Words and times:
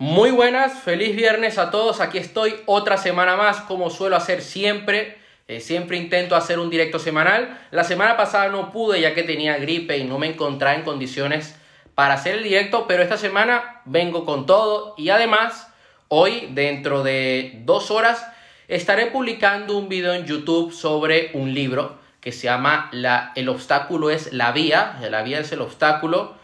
Muy 0.00 0.30
buenas, 0.30 0.80
feliz 0.80 1.14
viernes 1.14 1.58
a 1.58 1.70
todos. 1.70 2.00
Aquí 2.00 2.16
estoy 2.16 2.54
otra 2.64 2.96
semana 2.96 3.36
más, 3.36 3.60
como 3.60 3.90
suelo 3.90 4.16
hacer 4.16 4.40
siempre. 4.40 5.18
Eh, 5.46 5.60
siempre 5.60 5.98
intento 5.98 6.36
hacer 6.36 6.58
un 6.58 6.70
directo 6.70 6.98
semanal. 6.98 7.60
La 7.70 7.84
semana 7.84 8.16
pasada 8.16 8.48
no 8.48 8.72
pude 8.72 9.02
ya 9.02 9.14
que 9.14 9.24
tenía 9.24 9.58
gripe 9.58 9.98
y 9.98 10.04
no 10.04 10.18
me 10.18 10.28
encontraba 10.28 10.74
en 10.74 10.84
condiciones 10.84 11.54
para 11.94 12.14
hacer 12.14 12.36
el 12.36 12.44
directo, 12.44 12.86
pero 12.88 13.02
esta 13.02 13.18
semana 13.18 13.82
vengo 13.84 14.24
con 14.24 14.46
todo 14.46 14.94
y 14.96 15.10
además 15.10 15.70
hoy, 16.08 16.48
dentro 16.52 17.02
de 17.02 17.60
dos 17.66 17.90
horas, 17.90 18.26
estaré 18.68 19.08
publicando 19.08 19.76
un 19.76 19.90
video 19.90 20.14
en 20.14 20.24
YouTube 20.24 20.72
sobre 20.72 21.30
un 21.34 21.52
libro 21.52 21.98
que 22.22 22.32
se 22.32 22.44
llama 22.44 22.88
la, 22.92 23.32
El 23.36 23.50
obstáculo 23.50 24.08
es 24.08 24.32
la 24.32 24.52
vía, 24.52 24.98
la 25.10 25.20
vía 25.20 25.40
es 25.40 25.52
el 25.52 25.60
obstáculo. 25.60 26.36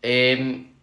Em, 0.00 0.73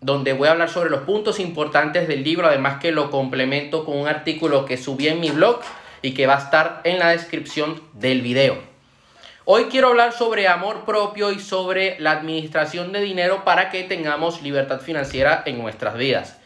donde 0.00 0.32
voy 0.32 0.48
a 0.48 0.52
hablar 0.52 0.70
sobre 0.70 0.90
los 0.90 1.02
puntos 1.02 1.40
importantes 1.40 2.06
del 2.06 2.22
libro, 2.22 2.46
además 2.46 2.80
que 2.80 2.92
lo 2.92 3.10
complemento 3.10 3.84
con 3.84 3.98
un 3.98 4.08
artículo 4.08 4.64
que 4.64 4.76
subí 4.76 5.08
en 5.08 5.20
mi 5.20 5.30
blog 5.30 5.60
y 6.02 6.14
que 6.14 6.26
va 6.26 6.36
a 6.36 6.42
estar 6.44 6.80
en 6.84 6.98
la 6.98 7.10
descripción 7.10 7.82
del 7.94 8.22
video. 8.22 8.56
Hoy 9.44 9.64
quiero 9.64 9.88
hablar 9.88 10.12
sobre 10.12 10.46
amor 10.46 10.84
propio 10.84 11.32
y 11.32 11.40
sobre 11.40 11.98
la 11.98 12.12
administración 12.12 12.92
de 12.92 13.00
dinero 13.00 13.44
para 13.44 13.70
que 13.70 13.82
tengamos 13.82 14.42
libertad 14.42 14.80
financiera 14.80 15.42
en 15.46 15.58
nuestras 15.58 15.96
vidas. 15.96 16.36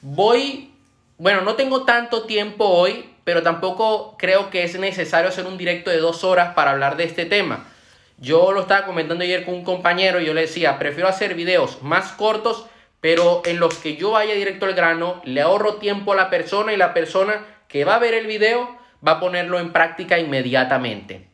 Voy, 0.00 0.70
bueno, 1.18 1.42
no 1.42 1.54
tengo 1.54 1.84
tanto 1.84 2.22
tiempo 2.22 2.64
hoy, 2.64 3.10
pero 3.24 3.42
tampoco 3.42 4.16
creo 4.18 4.48
que 4.48 4.64
es 4.64 4.78
necesario 4.78 5.28
hacer 5.28 5.46
un 5.46 5.58
directo 5.58 5.90
de 5.90 5.98
dos 5.98 6.24
horas 6.24 6.54
para 6.54 6.70
hablar 6.70 6.96
de 6.96 7.04
este 7.04 7.26
tema. 7.26 7.66
Yo 8.16 8.50
lo 8.52 8.62
estaba 8.62 8.86
comentando 8.86 9.22
ayer 9.22 9.44
con 9.44 9.54
un 9.54 9.64
compañero 9.64 10.20
y 10.20 10.24
yo 10.24 10.34
le 10.34 10.40
decía, 10.40 10.78
prefiero 10.78 11.08
hacer 11.08 11.34
videos 11.34 11.82
más 11.82 12.12
cortos 12.12 12.64
pero 13.00 13.42
en 13.44 13.60
los 13.60 13.74
que 13.74 13.96
yo 13.96 14.12
vaya 14.12 14.34
directo 14.34 14.66
al 14.66 14.74
grano, 14.74 15.20
le 15.24 15.40
ahorro 15.40 15.76
tiempo 15.76 16.12
a 16.12 16.16
la 16.16 16.30
persona 16.30 16.72
y 16.72 16.76
la 16.76 16.94
persona 16.94 17.44
que 17.68 17.84
va 17.84 17.96
a 17.96 18.00
ver 18.00 18.14
el 18.14 18.26
video 18.26 18.76
va 19.06 19.12
a 19.12 19.20
ponerlo 19.20 19.58
en 19.58 19.72
práctica 19.72 20.18
inmediatamente. 20.18 21.28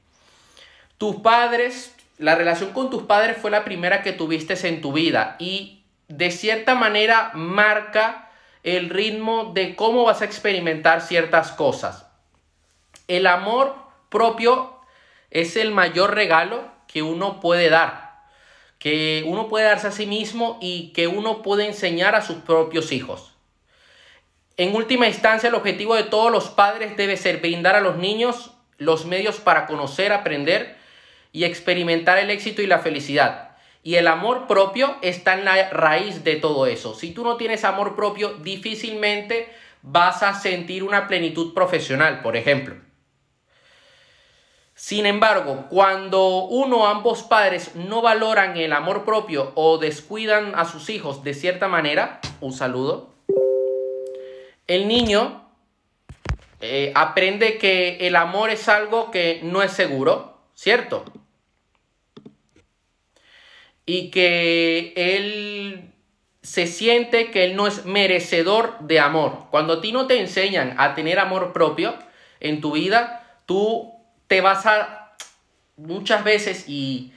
Tus 0.99 1.17
padres, 1.17 1.95
la 2.19 2.35
relación 2.35 2.73
con 2.73 2.91
tus 2.91 3.05
padres 3.05 3.37
fue 3.41 3.51
la 3.51 3.65
primera 3.65 4.03
que 4.03 4.13
tuviste 4.13 4.55
en 4.69 4.81
tu 4.81 4.93
vida 4.93 5.37
y 5.39 5.85
de 6.09 6.31
cierta 6.31 6.75
manera 6.75 7.31
marca 7.35 8.31
el 8.63 8.91
ritmo 8.91 9.53
de 9.55 9.75
cómo 9.75 10.05
vas 10.05 10.23
a 10.23 10.27
experimentar 10.27 11.01
ciertas 11.01 11.53
cosas. 11.53 12.07
El 13.09 13.27
amor 13.27 13.75
propio 14.11 14.81
es 15.31 15.57
el 15.57 15.73
mayor 15.73 16.15
regalo 16.15 16.65
que 16.87 17.03
uno 17.03 17.41
puede 17.41 17.69
dar 17.69 18.04
que 18.79 19.25
uno 19.27 19.49
puede 19.49 19.67
darse 19.67 19.89
a 19.89 19.93
sí 19.93 20.07
mismo 20.07 20.59
y 20.61 20.93
que 20.93 21.07
uno 21.07 21.43
puede 21.43 21.67
enseñar 21.67 22.15
a 22.15 22.23
sus 22.23 22.39
propios 22.39 22.93
hijos. 22.93 23.33
En 24.57 24.75
última 24.75 25.09
instancia, 25.09 25.49
el 25.49 25.55
objetivo 25.55 25.95
de 25.95 26.05
todos 26.05 26.31
los 26.31 26.49
padres 26.49 26.97
debe 26.97 27.17
ser 27.17 27.39
brindar 27.39 27.75
a 27.77 27.81
los 27.81 27.97
niños 27.97 28.53
los 28.79 29.07
medios 29.07 29.41
para 29.41 29.67
conocer, 29.67 30.13
aprender 30.13 30.77
y 31.33 31.45
experimentar 31.45 32.19
el 32.19 32.31
éxito 32.31 32.63
y 32.63 32.67
la 32.67 32.79
felicidad. 32.79 33.57
Y 33.83 33.97
el 33.97 34.07
amor 34.07 34.47
propio 34.47 34.97
está 35.03 35.35
en 35.35 35.45
la 35.45 35.71
raíz 35.71 36.25
de 36.25 36.37
todo 36.37 36.67
eso. 36.67 36.95
Si 36.95 37.13
tú 37.13 37.25
no 37.25 37.37
tienes 37.37 37.65
amor 37.65 37.97
propio, 37.97 38.35
difícilmente 38.35 39.53
vas 39.83 40.23
a 40.23 40.35
sentir 40.35 40.85
una 40.85 41.07
plenitud 41.07 41.53
profesional, 41.53 42.23
por 42.23 42.37
ejemplo. 42.37 42.77
Sin 44.87 45.07
embargo, 45.07 45.65
cuando 45.71 46.45
uno 46.45 46.83
o 46.83 46.87
ambos 46.87 47.23
padres 47.23 47.75
no 47.75 48.03
valoran 48.03 48.59
el 48.59 48.75
amor 48.75 49.07
propio 49.07 49.51
o 49.55 49.79
descuidan 49.79 50.53
a 50.55 50.67
sus 50.67 50.91
hijos 50.91 51.25
de 51.25 51.33
cierta 51.33 51.69
manera, 51.69 52.21
un 52.43 52.53
saludo, 52.53 53.09
el 54.67 54.87
niño 54.87 55.49
eh, 56.61 56.93
aprende 56.95 57.57
que 57.57 58.07
el 58.07 58.15
amor 58.15 58.51
es 58.51 58.69
algo 58.69 59.11
que 59.11 59.41
no 59.43 59.63
es 59.63 59.73
seguro, 59.73 60.37
¿cierto? 60.55 61.07
Y 63.87 64.11
que 64.11 64.93
él 64.97 65.95
se 66.43 66.67
siente 66.67 67.31
que 67.31 67.45
él 67.45 67.57
no 67.57 67.67
es 67.67 67.87
merecedor 67.87 68.79
de 68.81 69.01
amor. 69.01 69.47
Cuando 69.51 69.73
a 69.73 69.81
ti 69.81 69.93
no 69.93 70.07
te 70.07 70.21
enseñan 70.21 70.75
a 70.77 70.95
tener 70.95 71.19
amor 71.19 71.55
propio 71.55 71.95
en 72.39 72.61
tu 72.61 72.73
vida, 72.73 73.41
tú 73.47 73.94
te 74.35 74.41
vas 74.41 74.67
a, 74.67 75.15
muchas 75.77 76.25
veces, 76.25 76.65
y, 76.67 77.13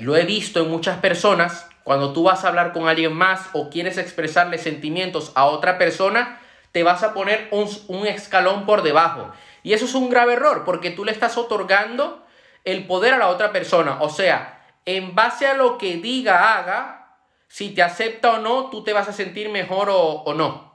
lo 0.00 0.16
he 0.16 0.24
visto 0.24 0.60
en 0.60 0.70
muchas 0.70 1.00
personas, 1.00 1.68
cuando 1.82 2.14
tú 2.14 2.22
vas 2.22 2.44
a 2.44 2.48
hablar 2.48 2.72
con 2.72 2.88
alguien 2.88 3.12
más 3.12 3.50
o 3.52 3.68
quieres 3.68 3.98
expresarle 3.98 4.56
sentimientos 4.56 5.32
a 5.34 5.44
otra 5.44 5.76
persona, 5.76 6.40
te 6.72 6.82
vas 6.82 7.02
a 7.02 7.12
poner 7.12 7.48
un, 7.50 7.68
un, 7.88 8.06
escalón 8.06 8.64
por 8.64 8.82
debajo. 8.82 9.30
Y 9.62 9.74
eso 9.74 9.84
es 9.84 9.94
un 9.94 10.08
grave 10.08 10.32
error, 10.32 10.64
porque 10.64 10.90
tú 10.90 11.04
le 11.04 11.12
estás 11.12 11.36
otorgando 11.36 12.24
el 12.64 12.86
poder 12.86 13.12
a 13.12 13.18
la 13.18 13.28
otra 13.28 13.52
persona. 13.52 13.98
O 14.00 14.08
sea, 14.08 14.64
en 14.86 15.14
base 15.14 15.46
a 15.46 15.52
lo 15.52 15.76
que 15.76 15.98
diga, 15.98 16.56
haga, 16.56 17.18
si 17.48 17.74
te 17.74 17.82
acepta 17.82 18.32
o 18.32 18.38
no, 18.38 18.70
tú 18.70 18.82
te 18.82 18.94
vas 18.94 19.08
a 19.08 19.12
sentir 19.12 19.50
mejor 19.50 19.90
o, 19.90 19.98
o 20.00 20.32
no. 20.32 20.72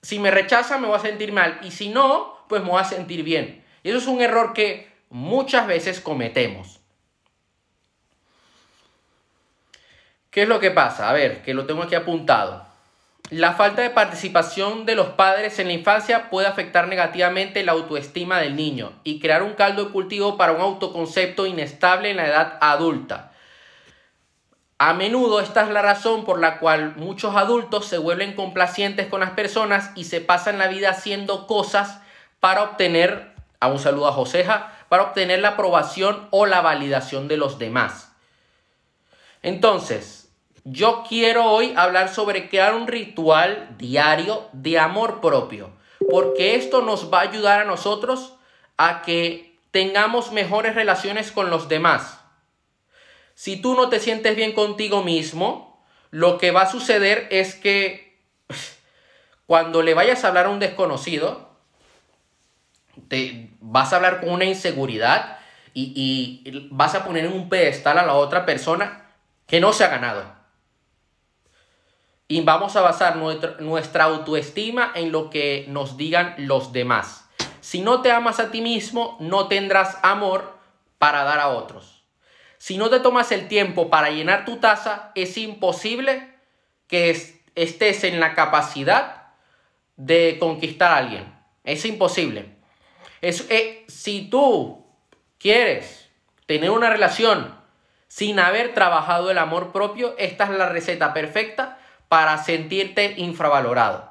Si 0.00 0.18
me 0.18 0.30
rechaza, 0.30 0.78
me 0.78 0.86
voy 0.86 0.96
a 0.96 1.00
sentir 1.00 1.32
mal. 1.34 1.60
Y 1.64 1.70
si 1.70 1.90
no, 1.90 2.46
pues 2.48 2.62
me 2.62 2.70
voy 2.70 2.80
a 2.80 2.84
sentir 2.84 3.22
bien. 3.24 3.60
Y 3.82 3.90
eso 3.90 3.98
es 3.98 4.06
un 4.06 4.20
error 4.20 4.52
que 4.52 4.90
muchas 5.08 5.66
veces 5.66 6.00
cometemos. 6.00 6.80
¿Qué 10.30 10.42
es 10.42 10.48
lo 10.48 10.60
que 10.60 10.70
pasa? 10.70 11.10
A 11.10 11.12
ver, 11.12 11.42
que 11.42 11.54
lo 11.54 11.66
tengo 11.66 11.82
aquí 11.82 11.96
apuntado. 11.96 12.64
La 13.30 13.52
falta 13.52 13.82
de 13.82 13.90
participación 13.90 14.86
de 14.86 14.96
los 14.96 15.08
padres 15.10 15.58
en 15.58 15.68
la 15.68 15.72
infancia 15.72 16.30
puede 16.30 16.48
afectar 16.48 16.88
negativamente 16.88 17.62
la 17.62 17.72
autoestima 17.72 18.40
del 18.40 18.56
niño 18.56 18.92
y 19.04 19.20
crear 19.20 19.42
un 19.42 19.54
caldo 19.54 19.84
de 19.84 19.90
cultivo 19.92 20.36
para 20.36 20.52
un 20.52 20.60
autoconcepto 20.60 21.46
inestable 21.46 22.10
en 22.10 22.16
la 22.16 22.26
edad 22.26 22.58
adulta. 22.60 23.32
A 24.78 24.94
menudo 24.94 25.40
esta 25.40 25.62
es 25.62 25.68
la 25.68 25.82
razón 25.82 26.24
por 26.24 26.40
la 26.40 26.58
cual 26.58 26.96
muchos 26.96 27.36
adultos 27.36 27.86
se 27.86 27.98
vuelven 27.98 28.34
complacientes 28.34 29.06
con 29.06 29.20
las 29.20 29.30
personas 29.30 29.90
y 29.94 30.04
se 30.04 30.20
pasan 30.20 30.58
la 30.58 30.68
vida 30.68 30.90
haciendo 30.90 31.46
cosas 31.46 32.00
para 32.40 32.62
obtener 32.62 33.29
a 33.60 33.68
un 33.68 33.78
saludo 33.78 34.08
a 34.08 34.12
Joseja, 34.12 34.72
para 34.88 35.04
obtener 35.04 35.38
la 35.40 35.50
aprobación 35.50 36.26
o 36.30 36.46
la 36.46 36.62
validación 36.62 37.28
de 37.28 37.36
los 37.36 37.58
demás. 37.58 38.10
Entonces, 39.42 40.30
yo 40.64 41.04
quiero 41.08 41.44
hoy 41.46 41.72
hablar 41.76 42.12
sobre 42.12 42.48
crear 42.48 42.74
un 42.74 42.86
ritual 42.86 43.74
diario 43.78 44.48
de 44.52 44.78
amor 44.78 45.20
propio, 45.20 45.70
porque 46.10 46.54
esto 46.54 46.82
nos 46.82 47.12
va 47.12 47.18
a 47.18 47.28
ayudar 47.28 47.60
a 47.60 47.64
nosotros 47.64 48.34
a 48.76 49.02
que 49.02 49.58
tengamos 49.70 50.32
mejores 50.32 50.74
relaciones 50.74 51.30
con 51.30 51.50
los 51.50 51.68
demás. 51.68 52.20
Si 53.34 53.60
tú 53.60 53.74
no 53.74 53.88
te 53.88 54.00
sientes 54.00 54.36
bien 54.36 54.52
contigo 54.52 55.02
mismo, 55.02 55.82
lo 56.10 56.38
que 56.38 56.50
va 56.50 56.62
a 56.62 56.70
suceder 56.70 57.28
es 57.30 57.54
que 57.54 58.18
cuando 59.46 59.82
le 59.82 59.94
vayas 59.94 60.24
a 60.24 60.28
hablar 60.28 60.46
a 60.46 60.50
un 60.50 60.58
desconocido, 60.58 61.50
te 63.08 63.49
vas 63.70 63.92
a 63.92 63.96
hablar 63.96 64.20
con 64.20 64.30
una 64.30 64.44
inseguridad 64.44 65.38
y, 65.72 66.68
vas 66.72 66.96
a 66.96 67.04
poner 67.04 67.24
en 67.24 67.32
un 67.32 67.48
pedestal 67.48 67.98
a 67.98 68.06
la 68.06 68.14
otra 68.14 68.44
persona 68.44 69.04
que 69.46 69.60
no 69.60 69.72
se 69.72 69.84
ha 69.84 69.88
ganado. 69.88 70.24
Y 72.26 72.40
vamos 72.42 72.74
a 72.76 72.80
basar 72.80 73.16
nuestra 73.16 74.04
autoestima 74.04 74.92
en 74.94 75.12
lo 75.12 75.30
que 75.30 75.66
nos 75.68 75.96
digan 75.96 76.34
los 76.38 76.72
demás. 76.72 77.28
Si 77.60 77.80
no 77.80 78.02
te 78.02 78.10
amas 78.10 78.40
a 78.40 78.50
ti 78.50 78.60
mismo, 78.60 79.16
no 79.20 79.46
tendrás 79.46 79.98
amor 80.02 80.58
para 80.98 81.22
dar 81.24 81.38
a 81.38 81.48
otros. 81.48 82.04
Si 82.58 82.76
no 82.76 82.90
te 82.90 83.00
tomas 83.00 83.30
el 83.32 83.48
tiempo 83.48 83.88
para 83.88 84.10
llenar 84.10 84.44
tu 84.44 84.56
taza, 84.56 85.12
es 85.14 85.36
imposible 85.38 86.34
que 86.88 87.10
estés 87.54 88.04
en 88.04 88.18
la 88.20 88.34
capacidad 88.34 89.28
de 89.96 90.36
conquistar 90.40 90.92
a 90.92 90.96
alguien. 90.96 91.34
Es 91.64 91.84
imposible. 91.84 92.59
Es, 93.20 93.46
eh, 93.50 93.84
si 93.88 94.28
tú 94.28 94.86
quieres 95.38 96.08
tener 96.46 96.70
una 96.70 96.90
relación 96.90 97.58
sin 98.08 98.40
haber 98.40 98.74
trabajado 98.74 99.30
el 99.30 99.38
amor 99.38 99.72
propio, 99.72 100.14
esta 100.18 100.44
es 100.44 100.50
la 100.50 100.68
receta 100.68 101.12
perfecta 101.12 101.78
para 102.08 102.38
sentirte 102.42 103.14
infravalorado. 103.18 104.10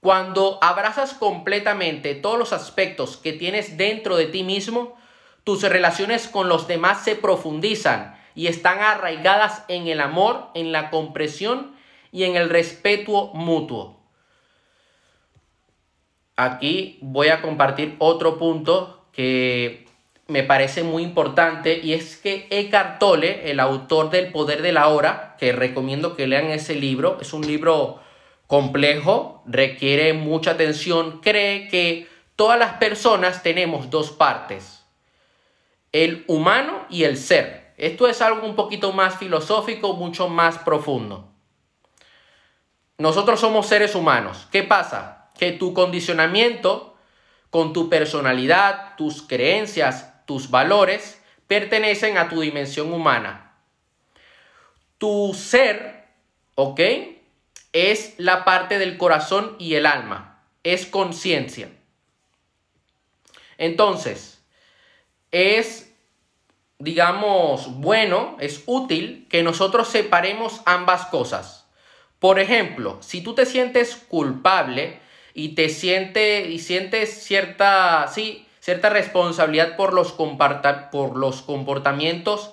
Cuando 0.00 0.58
abrazas 0.62 1.12
completamente 1.12 2.14
todos 2.14 2.38
los 2.38 2.52
aspectos 2.52 3.16
que 3.16 3.32
tienes 3.32 3.76
dentro 3.76 4.16
de 4.16 4.26
ti 4.26 4.44
mismo, 4.44 4.96
tus 5.44 5.62
relaciones 5.62 6.28
con 6.28 6.48
los 6.48 6.68
demás 6.68 7.02
se 7.04 7.16
profundizan 7.16 8.18
y 8.34 8.46
están 8.46 8.78
arraigadas 8.78 9.64
en 9.68 9.88
el 9.88 10.00
amor, 10.00 10.48
en 10.54 10.72
la 10.72 10.88
compresión 10.90 11.76
y 12.12 12.24
en 12.24 12.36
el 12.36 12.48
respeto 12.48 13.30
mutuo. 13.34 13.99
Aquí 16.42 16.98
voy 17.02 17.28
a 17.28 17.42
compartir 17.42 17.96
otro 17.98 18.38
punto 18.38 19.04
que 19.12 19.86
me 20.26 20.42
parece 20.42 20.82
muy 20.82 21.02
importante 21.02 21.80
y 21.82 21.92
es 21.92 22.16
que 22.16 22.46
Eckhart 22.48 22.98
Tolle, 22.98 23.50
el 23.50 23.60
autor 23.60 24.08
del 24.08 24.32
Poder 24.32 24.62
de 24.62 24.72
la 24.72 24.88
Hora, 24.88 25.36
que 25.38 25.52
recomiendo 25.52 26.16
que 26.16 26.26
lean 26.26 26.46
ese 26.46 26.76
libro, 26.76 27.18
es 27.20 27.34
un 27.34 27.46
libro 27.46 28.00
complejo, 28.46 29.42
requiere 29.44 30.14
mucha 30.14 30.52
atención, 30.52 31.20
cree 31.20 31.68
que 31.68 32.08
todas 32.36 32.58
las 32.58 32.74
personas 32.74 33.42
tenemos 33.42 33.90
dos 33.90 34.10
partes, 34.10 34.82
el 35.92 36.24
humano 36.26 36.86
y 36.88 37.04
el 37.04 37.18
ser. 37.18 37.74
Esto 37.76 38.08
es 38.08 38.22
algo 38.22 38.46
un 38.46 38.54
poquito 38.54 38.92
más 38.94 39.18
filosófico, 39.18 39.92
mucho 39.92 40.28
más 40.28 40.56
profundo. 40.56 41.28
Nosotros 42.96 43.40
somos 43.40 43.66
seres 43.66 43.94
humanos. 43.94 44.48
¿Qué 44.50 44.62
pasa? 44.62 45.19
Que 45.38 45.52
tu 45.52 45.74
condicionamiento 45.74 46.96
con 47.50 47.72
tu 47.72 47.88
personalidad, 47.88 48.96
tus 48.96 49.22
creencias, 49.22 50.24
tus 50.26 50.50
valores, 50.50 51.20
pertenecen 51.46 52.16
a 52.16 52.28
tu 52.28 52.40
dimensión 52.40 52.92
humana. 52.92 53.56
Tu 54.98 55.34
ser, 55.34 56.06
¿ok? 56.54 56.80
Es 57.72 58.14
la 58.18 58.44
parte 58.44 58.78
del 58.78 58.96
corazón 58.96 59.56
y 59.58 59.74
el 59.74 59.86
alma. 59.86 60.44
Es 60.62 60.86
conciencia. 60.86 61.70
Entonces, 63.58 64.42
es, 65.32 65.92
digamos, 66.78 67.80
bueno, 67.80 68.36
es 68.40 68.62
útil 68.66 69.26
que 69.28 69.42
nosotros 69.42 69.88
separemos 69.88 70.62
ambas 70.66 71.06
cosas. 71.06 71.66
Por 72.18 72.38
ejemplo, 72.38 72.98
si 73.00 73.22
tú 73.22 73.34
te 73.34 73.46
sientes 73.46 73.96
culpable 73.96 75.00
y 75.34 75.54
te 75.54 75.68
sientes 75.68 76.48
y 76.48 76.58
sientes 76.58 77.22
cierta, 77.22 78.08
sí, 78.08 78.46
cierta 78.60 78.90
responsabilidad 78.90 79.76
por 79.76 79.92
los, 79.92 80.12
por 80.12 81.16
los 81.16 81.42
comportamientos 81.42 82.52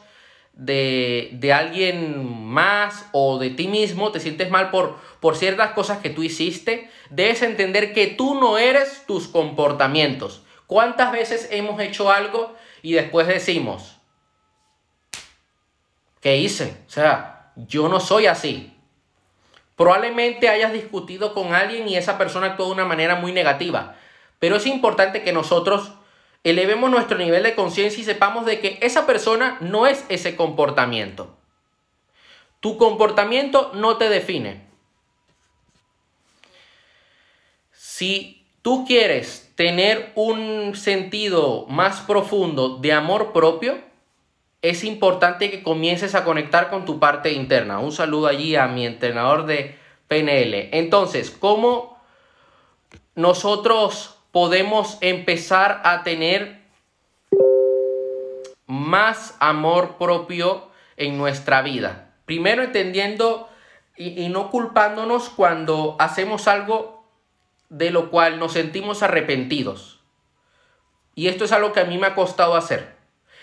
de, 0.53 1.29
de, 1.33 1.53
alguien 1.53 2.43
más 2.43 3.07
o 3.11 3.37
de 3.37 3.51
ti 3.51 3.67
mismo, 3.67 4.11
te 4.11 4.19
sientes 4.19 4.49
mal 4.49 4.71
por, 4.71 4.97
por 5.19 5.35
ciertas 5.35 5.71
cosas 5.71 5.99
que 5.99 6.09
tú 6.09 6.23
hiciste, 6.23 6.89
debes 7.09 7.43
entender 7.43 7.93
que 7.93 8.07
tú 8.07 8.39
no 8.39 8.57
eres 8.57 9.03
tus 9.05 9.27
comportamientos. 9.27 10.41
¿Cuántas 10.65 11.11
veces 11.11 11.47
hemos 11.51 11.79
hecho 11.79 12.11
algo 12.11 12.55
y 12.81 12.93
después 12.93 13.27
decimos, 13.27 13.97
¿qué 16.21 16.37
hice? 16.37 16.83
O 16.87 16.89
sea, 16.89 17.53
yo 17.55 17.87
no 17.87 17.99
soy 17.99 18.25
así. 18.25 18.76
Probablemente 19.77 20.49
hayas 20.49 20.73
discutido 20.73 21.35
con 21.35 21.53
alguien 21.53 21.87
y 21.87 21.95
esa 21.95 22.17
persona 22.17 22.47
actuó 22.47 22.65
de 22.65 22.71
una 22.73 22.85
manera 22.85 23.15
muy 23.15 23.31
negativa. 23.31 23.95
Pero 24.39 24.55
es 24.55 24.65
importante 24.65 25.21
que 25.21 25.31
nosotros 25.31 25.91
elevemos 26.43 26.89
nuestro 26.89 27.17
nivel 27.19 27.43
de 27.43 27.53
conciencia 27.53 28.01
y 28.01 28.03
sepamos 28.03 28.47
de 28.47 28.59
que 28.59 28.79
esa 28.81 29.05
persona 29.05 29.57
no 29.61 29.85
es 29.85 30.03
ese 30.09 30.35
comportamiento. 30.35 31.37
Tu 32.59 32.77
comportamiento 32.79 33.71
no 33.75 33.97
te 33.97 34.09
define. 34.09 34.65
Si 37.71 38.47
tú 38.63 38.83
quieres 38.83 39.53
tener 39.55 40.11
un 40.15 40.75
sentido 40.75 41.67
más 41.67 42.01
profundo 42.01 42.77
de 42.77 42.93
amor 42.93 43.31
propio, 43.31 43.86
es 44.61 44.83
importante 44.83 45.51
que 45.51 45.63
comiences 45.63 46.15
a 46.15 46.23
conectar 46.23 46.69
con 46.69 46.85
tu 46.85 46.99
parte 46.99 47.31
interna. 47.31 47.79
Un 47.79 47.91
saludo 47.91 48.27
allí 48.27 48.55
a 48.55 48.67
mi 48.67 48.85
entrenador 48.85 49.45
de 49.45 49.77
PNL. 50.07 50.69
Entonces, 50.71 51.31
¿cómo 51.31 51.97
nosotros 53.15 54.17
podemos 54.31 54.97
empezar 55.01 55.81
a 55.83 56.03
tener 56.03 56.61
más 58.65 59.35
amor 59.39 59.97
propio 59.97 60.69
en 60.97 61.17
nuestra 61.17 61.61
vida? 61.61 62.11
Primero 62.25 62.63
entendiendo 62.63 63.47
y, 63.95 64.21
y 64.21 64.29
no 64.29 64.49
culpándonos 64.49 65.29
cuando 65.29 65.95
hacemos 65.99 66.47
algo 66.47 67.03
de 67.69 67.91
lo 67.91 68.09
cual 68.09 68.39
nos 68.39 68.53
sentimos 68.53 69.03
arrepentidos. 69.03 69.99
Y 71.13 71.27
esto 71.27 71.45
es 71.45 71.51
algo 71.51 71.73
que 71.73 71.79
a 71.79 71.85
mí 71.85 71.97
me 71.97 72.07
ha 72.07 72.15
costado 72.15 72.55
hacer. 72.55 72.96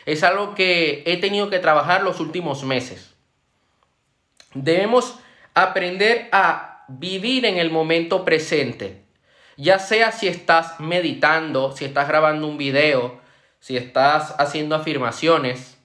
Es 0.07 0.23
algo 0.23 0.55
que 0.55 1.03
he 1.07 1.17
tenido 1.17 1.51
que 1.51 1.59
trabajar 1.59 2.03
los 2.03 2.21
últimos 2.21 2.63
meses. 2.65 3.15
Debemos 4.55 5.19
aprender 5.55 6.29
a 6.33 6.85
vivir 6.89 7.47
en 7.47 7.57
el 7.57 7.71
momento 7.71 8.25
presente. 8.25 9.05
Ya 9.57 9.79
sea 9.79 10.13
si 10.13 10.29
estás 10.29 10.81
meditando, 10.81 11.73
si 11.77 11.85
estás 11.85 12.09
grabando 12.09 12.47
un 12.47 12.59
video, 12.59 13.21
si 13.61 13.77
estás 13.77 14.35
haciendo 14.39 14.75
afirmaciones 14.75 15.79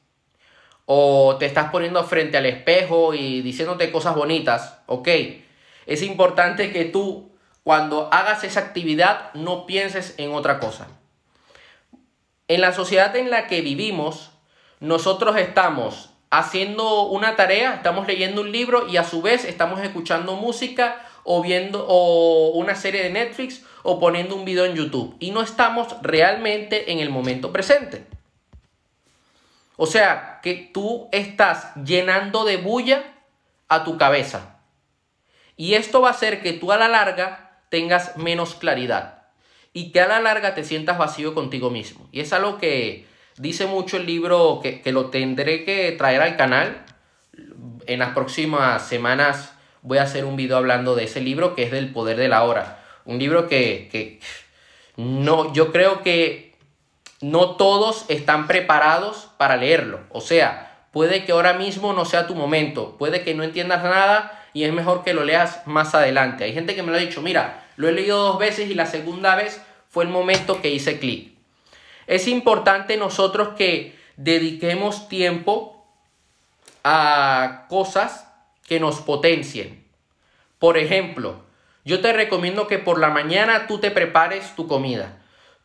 o 0.85 1.37
te 1.37 1.45
estás 1.45 1.69
poniendo 1.71 2.03
frente 2.03 2.37
al 2.37 2.47
espejo 2.47 3.13
y 3.13 3.41
diciéndote 3.41 3.91
cosas 3.91 4.15
bonitas, 4.15 4.79
ok. 4.87 5.07
Es 5.85 6.01
importante 6.01 6.71
que 6.71 6.85
tú 6.85 7.31
cuando 7.63 8.09
hagas 8.11 8.43
esa 8.43 8.59
actividad 8.59 9.33
no 9.33 9.65
pienses 9.65 10.15
en 10.17 10.33
otra 10.33 10.59
cosa. 10.59 10.87
En 12.49 12.61
la 12.61 12.73
sociedad 12.73 13.15
en 13.15 13.29
la 13.29 13.45
que 13.45 13.61
vivimos, 13.61 14.31
nosotros 14.79 15.37
estamos 15.37 16.09
haciendo 16.31 17.03
una 17.03 17.35
tarea, 17.35 17.75
estamos 17.75 18.07
leyendo 18.07 18.41
un 18.41 18.51
libro 18.51 18.87
y 18.87 18.97
a 18.97 19.03
su 19.03 19.21
vez 19.21 19.45
estamos 19.45 19.79
escuchando 19.81 20.35
música 20.35 21.05
o 21.23 21.43
viendo 21.43 21.85
o 21.87 22.49
una 22.55 22.73
serie 22.73 23.03
de 23.03 23.11
Netflix 23.11 23.63
o 23.83 23.99
poniendo 23.99 24.35
un 24.35 24.45
video 24.45 24.65
en 24.65 24.73
YouTube 24.73 25.15
y 25.19 25.29
no 25.29 25.43
estamos 25.43 25.95
realmente 26.01 26.91
en 26.91 26.97
el 26.97 27.11
momento 27.11 27.53
presente. 27.53 28.07
O 29.77 29.85
sea, 29.85 30.39
que 30.41 30.71
tú 30.73 31.07
estás 31.11 31.75
llenando 31.75 32.45
de 32.45 32.57
bulla 32.57 33.03
a 33.67 33.83
tu 33.83 33.95
cabeza. 33.99 34.59
Y 35.55 35.75
esto 35.75 36.01
va 36.01 36.07
a 36.07 36.13
hacer 36.13 36.41
que 36.41 36.53
tú 36.53 36.71
a 36.71 36.77
la 36.77 36.87
larga 36.87 37.61
tengas 37.69 38.17
menos 38.17 38.55
claridad 38.55 39.18
y 39.79 39.91
que 39.93 40.01
a 40.01 40.09
la 40.09 40.19
larga 40.19 40.55
te 40.55 40.65
sientas 40.65 40.97
vacío 40.97 41.33
contigo 41.33 41.69
mismo. 41.69 42.05
Y 42.11 42.19
es 42.19 42.33
algo 42.33 42.57
que 42.57 43.05
dice 43.37 43.65
mucho 43.65 43.95
el 43.95 44.05
libro 44.05 44.59
que, 44.61 44.81
lo 44.91 45.05
tendré 45.05 45.63
que 45.63 45.93
traer 45.93 46.21
al 46.21 46.35
canal. 46.35 46.83
En 47.85 47.99
las 47.99 48.09
próximas 48.09 48.85
semanas 48.85 49.53
voy 49.81 49.99
a 49.99 50.03
hacer 50.03 50.25
un 50.25 50.35
video 50.35 50.57
hablando 50.57 50.95
de 50.95 51.05
ese 51.05 51.21
libro 51.21 51.55
que 51.55 51.63
es 51.63 51.71
del 51.71 51.93
poder 51.93 52.17
de 52.17 52.27
la 52.27 52.43
hora. 52.43 52.83
Un 53.05 53.19
libro 53.19 53.47
que, 53.47 53.87
que 53.89 54.19
no, 54.97 55.53
yo 55.53 55.71
creo 55.71 56.03
que 56.03 56.57
no 57.21 57.51
todos 57.51 58.03
están 58.09 58.47
preparados 58.47 59.29
para 59.37 59.55
leerlo. 59.55 60.01
O 60.09 60.19
sea, 60.19 60.87
puede 60.91 61.23
que 61.23 61.31
ahora 61.31 61.53
mismo 61.53 61.93
no 61.93 62.03
sea 62.03 62.27
tu 62.27 62.35
momento, 62.35 62.97
puede 62.97 63.23
que 63.23 63.33
no 63.33 63.43
entiendas 63.43 63.81
nada 63.81 64.43
y 64.53 64.65
es 64.65 64.73
mejor 64.73 65.05
que 65.05 65.13
lo 65.13 65.23
leas 65.23 65.65
más 65.65 65.95
adelante. 65.95 66.43
Hay 66.43 66.53
gente 66.53 66.75
que 66.75 66.83
me 66.83 66.91
lo 66.91 66.97
ha 66.97 66.99
dicho, 66.99 67.21
mira, 67.21 67.63
lo 67.77 67.87
he 67.87 67.93
leído 67.93 68.21
dos 68.21 68.39
veces 68.39 68.69
y 68.69 68.73
la 68.73 68.85
segunda 68.85 69.35
vez 69.37 69.61
fue 69.89 70.05
el 70.05 70.09
momento 70.09 70.61
que 70.61 70.69
hice 70.69 70.99
clic. 70.99 71.33
Es 72.07 72.27
importante 72.27 72.97
nosotros 72.97 73.49
que 73.57 73.97
dediquemos 74.15 75.09
tiempo 75.09 75.85
a 76.83 77.65
cosas 77.69 78.27
que 78.67 78.79
nos 78.79 79.01
potencien. 79.01 79.83
Por 80.59 80.77
ejemplo, 80.77 81.43
yo 81.85 82.01
te 82.01 82.13
recomiendo 82.13 82.67
que 82.67 82.77
por 82.77 82.99
la 82.99 83.09
mañana 83.09 83.67
tú 83.67 83.79
te 83.79 83.91
prepares 83.91 84.55
tu 84.55 84.67
comida. 84.67 85.17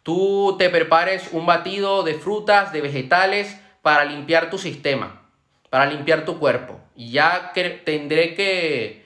Tú 0.03 0.57
te 0.59 0.71
prepares 0.71 1.29
un 1.33 1.47
batido 1.47 2.03
de 2.03 2.15
frutas, 2.15 2.73
de 2.73 2.81
vegetales 2.81 3.59
para 3.83 4.05
limpiar 4.05 4.51
tu 4.51 4.59
sistema, 4.59 5.23
para 5.71 5.87
limpiar 5.87 6.25
tu 6.25 6.39
cuerpo. 6.39 6.79
Ya 6.95 7.53
tendré 7.55 8.35
que 8.35 9.05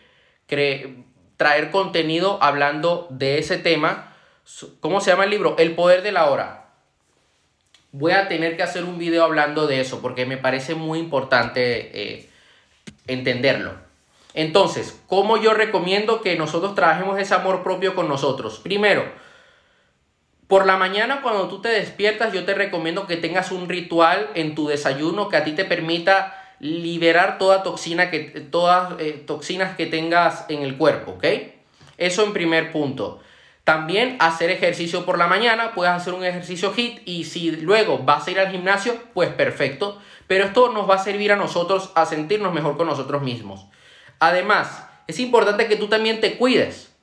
traer 1.36 1.70
contenido 1.70 2.38
hablando 2.42 3.06
de 3.10 3.38
ese 3.38 3.58
tema. 3.58 4.16
¿Cómo 4.80 5.00
se 5.00 5.10
llama 5.10 5.24
el 5.24 5.30
libro? 5.30 5.56
El 5.58 5.74
poder 5.74 6.02
de 6.02 6.12
la 6.12 6.30
hora. 6.30 6.70
Voy 7.92 8.12
a 8.12 8.28
tener 8.28 8.56
que 8.56 8.62
hacer 8.62 8.84
un 8.84 8.98
video 8.98 9.24
hablando 9.24 9.66
de 9.66 9.80
eso 9.80 10.00
porque 10.00 10.26
me 10.26 10.36
parece 10.36 10.74
muy 10.74 10.98
importante 10.98 12.16
eh, 12.16 12.28
entenderlo. 13.06 13.74
Entonces, 14.34 15.00
¿cómo 15.06 15.36
yo 15.36 15.54
recomiendo 15.54 16.20
que 16.20 16.36
nosotros 16.36 16.74
trabajemos 16.74 17.18
ese 17.18 17.34
amor 17.34 17.62
propio 17.62 17.94
con 17.94 18.08
nosotros? 18.08 18.58
Primero, 18.58 19.04
por 20.48 20.66
la 20.66 20.76
mañana 20.76 21.22
cuando 21.22 21.48
tú 21.48 21.60
te 21.60 21.68
despiertas, 21.68 22.32
yo 22.32 22.44
te 22.44 22.54
recomiendo 22.54 23.06
que 23.06 23.16
tengas 23.16 23.52
un 23.52 23.68
ritual 23.68 24.30
en 24.34 24.54
tu 24.54 24.68
desayuno 24.68 25.28
que 25.28 25.36
a 25.36 25.44
ti 25.44 25.52
te 25.52 25.64
permita 25.64 26.54
liberar 26.60 27.38
toda 27.38 27.62
toxina 27.62 28.10
que, 28.10 28.20
todas 28.50 28.94
eh, 28.98 29.22
toxinas 29.26 29.76
que 29.76 29.86
tengas 29.86 30.46
en 30.48 30.62
el 30.62 30.76
cuerpo, 30.76 31.12
¿ok? 31.12 31.24
Eso 31.96 32.24
en 32.24 32.32
primer 32.32 32.72
punto. 32.72 33.20
También 33.68 34.16
hacer 34.18 34.48
ejercicio 34.48 35.04
por 35.04 35.18
la 35.18 35.26
mañana, 35.26 35.74
puedes 35.74 35.92
hacer 35.92 36.14
un 36.14 36.24
ejercicio 36.24 36.72
HIT 36.74 37.02
y 37.04 37.24
si 37.24 37.50
luego 37.50 37.98
vas 37.98 38.26
a 38.26 38.30
ir 38.30 38.40
al 38.40 38.50
gimnasio, 38.50 38.98
pues 39.12 39.28
perfecto. 39.28 40.00
Pero 40.26 40.46
esto 40.46 40.72
nos 40.72 40.88
va 40.88 40.94
a 40.94 41.04
servir 41.04 41.32
a 41.32 41.36
nosotros 41.36 41.92
a 41.94 42.06
sentirnos 42.06 42.54
mejor 42.54 42.78
con 42.78 42.86
nosotros 42.86 43.20
mismos. 43.20 43.66
Además, 44.20 44.88
es 45.06 45.18
importante 45.20 45.66
que 45.68 45.76
tú 45.76 45.86
también 45.86 46.18
te 46.22 46.38
cuides. 46.38 46.96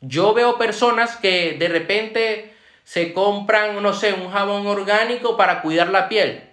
Yo 0.00 0.32
veo 0.32 0.58
personas 0.58 1.16
que 1.16 1.56
de 1.58 1.66
repente 1.66 2.54
se 2.84 3.12
compran, 3.12 3.82
no 3.82 3.92
sé, 3.92 4.12
un 4.12 4.30
jabón 4.30 4.64
orgánico 4.68 5.36
para 5.36 5.60
cuidar 5.60 5.88
la 5.88 6.08
piel. 6.08 6.48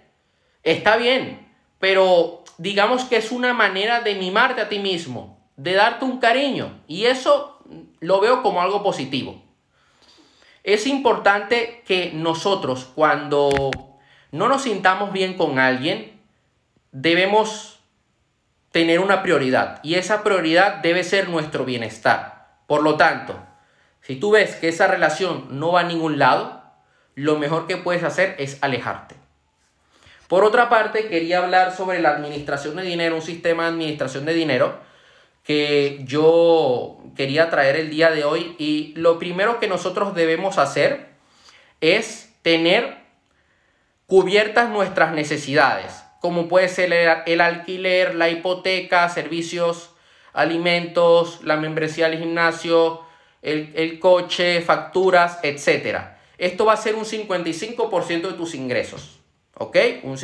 Está 0.64 0.96
bien, 0.96 1.48
pero 1.78 2.42
digamos 2.58 3.04
que 3.04 3.18
es 3.18 3.30
una 3.30 3.54
manera 3.54 4.00
de 4.00 4.16
mimarte 4.16 4.62
a 4.62 4.68
ti 4.68 4.80
mismo, 4.80 5.38
de 5.56 5.74
darte 5.74 6.04
un 6.04 6.18
cariño. 6.18 6.82
Y 6.88 7.04
eso 7.04 7.60
lo 8.00 8.20
veo 8.20 8.42
como 8.42 8.60
algo 8.60 8.82
positivo. 8.82 9.43
Es 10.64 10.86
importante 10.86 11.82
que 11.86 12.12
nosotros 12.14 12.90
cuando 12.94 13.70
no 14.32 14.48
nos 14.48 14.62
sintamos 14.62 15.12
bien 15.12 15.34
con 15.34 15.58
alguien, 15.58 16.18
debemos 16.90 17.80
tener 18.70 19.00
una 19.00 19.22
prioridad. 19.22 19.78
Y 19.82 19.96
esa 19.96 20.24
prioridad 20.24 20.76
debe 20.76 21.04
ser 21.04 21.28
nuestro 21.28 21.66
bienestar. 21.66 22.56
Por 22.66 22.82
lo 22.82 22.96
tanto, 22.96 23.38
si 24.00 24.16
tú 24.16 24.30
ves 24.30 24.56
que 24.56 24.68
esa 24.68 24.86
relación 24.86 25.48
no 25.50 25.72
va 25.72 25.80
a 25.80 25.84
ningún 25.84 26.18
lado, 26.18 26.62
lo 27.14 27.38
mejor 27.38 27.66
que 27.66 27.76
puedes 27.76 28.02
hacer 28.02 28.34
es 28.38 28.56
alejarte. 28.62 29.16
Por 30.28 30.44
otra 30.44 30.70
parte, 30.70 31.08
quería 31.08 31.38
hablar 31.38 31.76
sobre 31.76 32.00
la 32.00 32.10
administración 32.10 32.76
de 32.76 32.82
dinero, 32.84 33.16
un 33.16 33.22
sistema 33.22 33.64
de 33.64 33.68
administración 33.68 34.24
de 34.24 34.32
dinero 34.32 34.78
que 35.44 36.00
yo 36.04 36.98
quería 37.16 37.50
traer 37.50 37.76
el 37.76 37.90
día 37.90 38.10
de 38.10 38.24
hoy 38.24 38.56
y 38.58 38.94
lo 38.96 39.18
primero 39.18 39.60
que 39.60 39.68
nosotros 39.68 40.14
debemos 40.14 40.58
hacer 40.58 41.10
es 41.80 42.34
tener 42.42 42.96
cubiertas 44.06 44.70
nuestras 44.70 45.12
necesidades, 45.12 46.02
como 46.20 46.48
puede 46.48 46.68
ser 46.68 46.92
el, 47.26 47.40
alquiler, 47.40 48.14
la 48.14 48.30
hipoteca, 48.30 49.08
servicios, 49.08 49.90
alimentos, 50.32 51.40
la 51.44 51.56
membresía 51.56 52.06
al 52.06 52.18
gimnasio, 52.18 53.02
el, 53.42 53.72
el 53.76 54.00
coche, 54.00 54.62
facturas, 54.62 55.38
etc. 55.42 55.98
Esto 56.38 56.64
va 56.64 56.72
a 56.72 56.78
ser 56.78 56.94
un 56.94 57.04
55% 57.04 58.22
de 58.22 58.32
tus 58.32 58.54
ingresos. 58.54 59.20
¿Ok? 59.56 59.76
Un, 60.02 60.18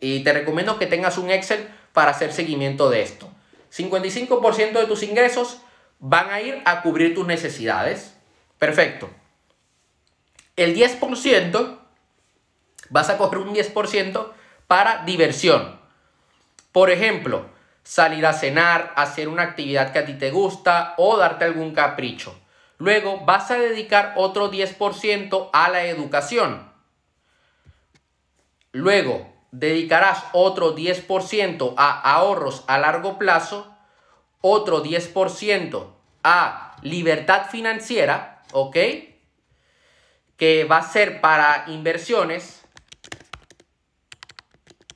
y 0.00 0.20
te 0.20 0.32
recomiendo 0.32 0.78
que 0.78 0.86
tengas 0.86 1.16
un 1.16 1.30
Excel 1.30 1.68
para 1.92 2.10
hacer 2.10 2.32
seguimiento 2.32 2.90
de 2.90 3.02
esto. 3.02 3.30
55% 3.76 4.72
de 4.72 4.86
tus 4.86 5.02
ingresos 5.02 5.58
van 5.98 6.30
a 6.30 6.40
ir 6.40 6.62
a 6.64 6.82
cubrir 6.82 7.14
tus 7.14 7.26
necesidades. 7.26 8.14
Perfecto. 8.58 9.10
El 10.56 10.76
10% 10.76 11.78
vas 12.90 13.10
a 13.10 13.18
coger 13.18 13.38
un 13.38 13.54
10% 13.54 14.28
para 14.66 15.04
diversión. 15.04 15.80
Por 16.70 16.90
ejemplo, 16.90 17.46
salir 17.82 18.26
a 18.26 18.32
cenar, 18.32 18.92
hacer 18.96 19.28
una 19.28 19.42
actividad 19.42 19.92
que 19.92 19.98
a 19.98 20.04
ti 20.04 20.14
te 20.14 20.30
gusta 20.30 20.94
o 20.96 21.16
darte 21.16 21.44
algún 21.44 21.74
capricho. 21.74 22.38
Luego 22.78 23.24
vas 23.24 23.50
a 23.50 23.58
dedicar 23.58 24.14
otro 24.16 24.50
10% 24.50 25.50
a 25.52 25.68
la 25.70 25.84
educación. 25.84 26.72
Luego, 28.72 29.33
dedicarás 29.54 30.24
otro 30.32 30.74
10% 30.76 31.74
a 31.76 32.12
ahorros 32.14 32.64
a 32.66 32.78
largo 32.78 33.18
plazo, 33.18 33.72
otro 34.40 34.82
10% 34.82 35.86
a 36.24 36.76
libertad 36.82 37.48
financiera, 37.50 38.42
¿ok? 38.52 38.76
Que 40.36 40.64
va 40.64 40.78
a 40.78 40.82
ser 40.82 41.20
para 41.20 41.66
inversiones, 41.68 42.64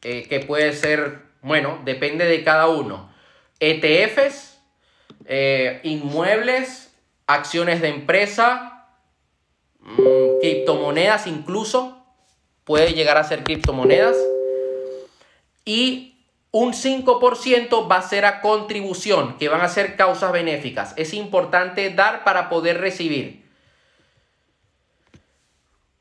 eh, 0.02 0.26
que 0.28 0.40
puede 0.40 0.72
ser, 0.72 1.22
bueno, 1.40 1.80
depende 1.84 2.24
de 2.24 2.42
cada 2.42 2.66
uno. 2.66 3.12
ETFs, 3.60 4.60
eh, 5.24 5.80
inmuebles, 5.84 6.92
acciones 7.28 7.80
de 7.80 7.88
empresa, 7.88 8.88
mm, 9.78 10.40
criptomonedas 10.40 11.28
incluso, 11.28 12.04
puede 12.64 12.92
llegar 12.92 13.18
a 13.18 13.24
ser 13.24 13.44
criptomonedas. 13.44 14.16
Y 15.68 16.24
un 16.50 16.72
5% 16.72 17.90
va 17.90 17.96
a 17.96 18.02
ser 18.02 18.24
a 18.24 18.40
contribución, 18.40 19.36
que 19.36 19.50
van 19.50 19.60
a 19.60 19.68
ser 19.68 19.96
causas 19.96 20.32
benéficas. 20.32 20.94
Es 20.96 21.12
importante 21.12 21.90
dar 21.90 22.24
para 22.24 22.48
poder 22.48 22.80
recibir. 22.80 23.44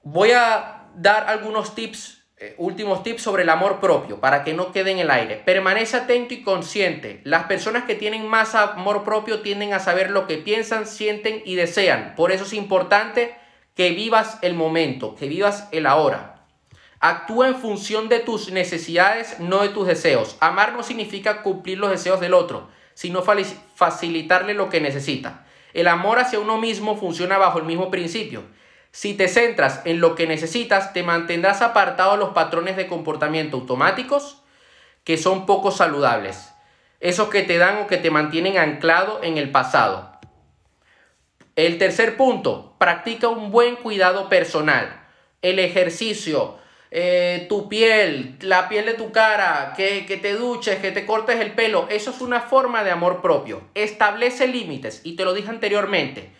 Voy 0.03 0.31
a 0.31 0.85
dar 0.95 1.27
algunos 1.27 1.75
tips, 1.75 2.23
eh, 2.37 2.55
últimos 2.57 3.03
tips 3.03 3.21
sobre 3.21 3.43
el 3.43 3.49
amor 3.49 3.81
propio, 3.81 4.21
para 4.21 4.45
que 4.45 4.53
no 4.53 4.71
quede 4.71 4.91
en 4.91 4.99
el 4.99 5.11
aire. 5.11 5.35
Permanece 5.35 5.97
atento 5.97 6.33
y 6.33 6.43
consciente. 6.43 7.19
Las 7.25 7.43
personas 7.43 7.83
que 7.83 7.95
tienen 7.95 8.25
más 8.25 8.55
amor 8.55 9.03
propio 9.03 9.41
tienden 9.41 9.73
a 9.73 9.79
saber 9.79 10.11
lo 10.11 10.27
que 10.27 10.37
piensan, 10.37 10.87
sienten 10.87 11.41
y 11.43 11.55
desean. 11.55 12.13
Por 12.15 12.31
eso 12.31 12.45
es 12.45 12.53
importante 12.53 13.35
que 13.75 13.89
vivas 13.89 14.39
el 14.41 14.53
momento, 14.53 15.13
que 15.15 15.27
vivas 15.27 15.67
el 15.73 15.87
ahora. 15.87 16.36
Actúa 16.99 17.47
en 17.47 17.55
función 17.55 18.09
de 18.09 18.19
tus 18.19 18.51
necesidades, 18.51 19.39
no 19.39 19.61
de 19.61 19.69
tus 19.69 19.87
deseos. 19.87 20.35
Amar 20.39 20.73
no 20.73 20.83
significa 20.83 21.43
cumplir 21.43 21.77
los 21.77 21.91
deseos 21.91 22.19
del 22.19 22.33
otro, 22.33 22.69
sino 22.95 23.21
facilitarle 23.21 24.55
lo 24.55 24.69
que 24.69 24.81
necesita. 24.81 25.45
El 25.73 25.87
amor 25.87 26.17
hacia 26.17 26.39
uno 26.39 26.57
mismo 26.57 26.97
funciona 26.97 27.37
bajo 27.37 27.59
el 27.59 27.65
mismo 27.65 27.91
principio. 27.91 28.43
Si 28.91 29.13
te 29.13 29.27
centras 29.27 29.81
en 29.85 29.99
lo 29.99 30.15
que 30.15 30.25
necesitas, 30.25 30.91
te 30.93 31.03
mantendrás 31.03 31.61
apartado 31.61 32.13
de 32.13 32.17
los 32.17 32.29
patrones 32.29 32.75
de 32.77 32.87
comportamiento 32.87 33.57
automáticos 33.57 34.41
que 35.03 35.17
son 35.17 35.45
poco 35.45 35.69
saludables. 35.69 36.51
Esos 36.99 37.29
que 37.29 37.43
te 37.43 37.59
dan 37.59 37.77
o 37.77 37.87
que 37.87 37.97
te 37.97 38.09
mantienen 38.09 38.57
anclado 38.57 39.19
en 39.21 39.37
el 39.37 39.51
pasado. 39.51 40.17
El 41.55 41.77
tercer 41.77 42.17
punto, 42.17 42.75
practica 42.79 43.27
un 43.27 43.51
buen 43.51 43.75
cuidado 43.75 44.29
personal. 44.29 45.05
El 45.43 45.59
ejercicio, 45.59 46.57
eh, 46.89 47.45
tu 47.49 47.67
piel, 47.67 48.37
la 48.41 48.69
piel 48.69 48.85
de 48.85 48.93
tu 48.93 49.11
cara, 49.11 49.73
que, 49.75 50.05
que 50.05 50.17
te 50.17 50.33
duches, 50.33 50.79
que 50.79 50.91
te 50.91 51.05
cortes 51.05 51.39
el 51.39 51.53
pelo, 51.53 51.87
eso 51.89 52.11
es 52.11 52.21
una 52.21 52.41
forma 52.41 52.83
de 52.83 52.91
amor 52.91 53.21
propio. 53.21 53.61
Establece 53.73 54.47
límites 54.47 55.01
y 55.03 55.15
te 55.15 55.25
lo 55.25 55.33
dije 55.33 55.49
anteriormente. 55.49 56.31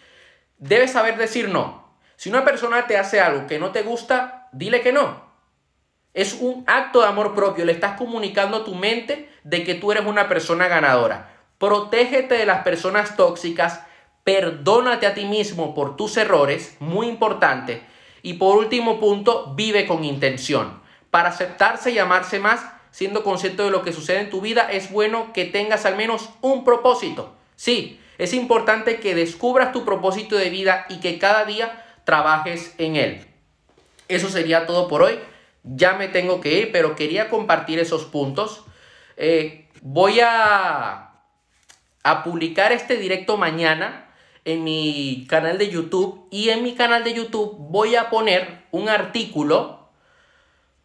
Debes 0.57 0.91
saber 0.91 1.17
decir 1.17 1.49
no. 1.49 1.87
Si 2.15 2.29
una 2.29 2.45
persona 2.45 2.87
te 2.87 2.97
hace 2.97 3.19
algo 3.19 3.45
que 3.45 3.59
no 3.59 3.71
te 3.71 3.83
gusta, 3.83 4.47
dile 4.51 4.81
que 4.81 4.93
no. 4.93 5.27
Es 6.13 6.37
un 6.39 6.63
acto 6.65 7.01
de 7.01 7.07
amor 7.07 7.35
propio. 7.35 7.65
Le 7.65 7.73
estás 7.73 7.97
comunicando 7.97 8.57
a 8.57 8.63
tu 8.63 8.73
mente 8.73 9.29
de 9.43 9.63
que 9.63 9.75
tú 9.75 9.91
eres 9.91 10.05
una 10.05 10.27
persona 10.27 10.67
ganadora. 10.67 11.31
Protégete 11.59 12.35
de 12.35 12.45
las 12.45 12.63
personas 12.63 13.15
tóxicas. 13.15 13.83
Perdónate 14.23 15.05
a 15.05 15.13
ti 15.13 15.25
mismo 15.25 15.75
por 15.75 15.95
tus 15.95 16.17
errores. 16.17 16.75
Muy 16.79 17.07
importante 17.07 17.83
y 18.21 18.33
por 18.33 18.57
último 18.57 18.99
punto, 18.99 19.53
vive 19.55 19.85
con 19.85 20.03
intención. 20.03 20.81
Para 21.11 21.29
aceptarse 21.29 21.91
y 21.91 21.99
amarse 21.99 22.39
más, 22.39 22.65
siendo 22.91 23.23
consciente 23.23 23.63
de 23.63 23.71
lo 23.71 23.83
que 23.83 23.93
sucede 23.93 24.21
en 24.21 24.29
tu 24.29 24.41
vida, 24.41 24.69
es 24.71 24.91
bueno 24.91 25.31
que 25.33 25.45
tengas 25.45 25.85
al 25.85 25.95
menos 25.95 26.29
un 26.41 26.63
propósito. 26.63 27.35
Sí, 27.55 27.99
es 28.17 28.33
importante 28.33 28.99
que 28.99 29.15
descubras 29.15 29.71
tu 29.71 29.85
propósito 29.85 30.35
de 30.35 30.49
vida 30.49 30.85
y 30.89 30.99
que 30.99 31.19
cada 31.19 31.45
día 31.45 31.85
trabajes 32.05 32.73
en 32.77 32.95
él. 32.95 33.25
Eso 34.07 34.29
sería 34.29 34.65
todo 34.65 34.87
por 34.87 35.03
hoy. 35.03 35.19
Ya 35.63 35.93
me 35.93 36.07
tengo 36.07 36.41
que 36.41 36.53
ir, 36.53 36.71
pero 36.71 36.95
quería 36.95 37.29
compartir 37.29 37.79
esos 37.79 38.05
puntos. 38.05 38.63
Eh, 39.17 39.67
voy 39.81 40.19
a, 40.21 41.11
a 42.03 42.23
publicar 42.23 42.71
este 42.71 42.97
directo 42.97 43.37
mañana 43.37 44.06
en 44.47 44.63
mi 44.63 45.27
canal 45.29 45.57
de 45.57 45.69
YouTube 45.69 46.25
y 46.31 46.49
en 46.49 46.63
mi 46.63 46.73
canal 46.73 47.03
de 47.03 47.13
YouTube 47.13 47.57
voy 47.59 47.97
a 47.97 48.09
poner 48.09 48.63
un 48.71 48.87
artículo 48.87 49.89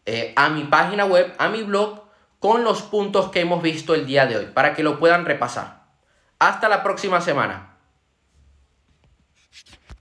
eh, 0.05 0.33
a 0.35 0.49
mi 0.49 0.65
página 0.65 1.05
web, 1.05 1.33
a 1.37 1.47
mi 1.47 1.63
blog, 1.63 2.01
con 2.39 2.65
los 2.65 2.81
puntos 2.81 3.31
que 3.31 3.39
hemos 3.39 3.63
visto 3.63 3.95
el 3.95 4.05
día 4.05 4.25
de 4.25 4.35
hoy, 4.35 4.45
para 4.47 4.73
que 4.75 4.83
lo 4.83 4.99
puedan 4.99 5.23
repasar. 5.23 5.85
Hasta 6.39 6.67
la 6.67 6.83
próxima 6.83 7.21
semana. 7.21 7.72